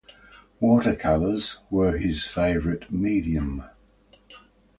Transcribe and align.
Watercolors 0.59 1.59
were 1.69 1.95
his 1.97 2.25
favorite 2.25 2.91
medium. 2.91 3.65